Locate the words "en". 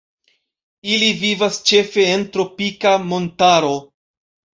2.13-2.23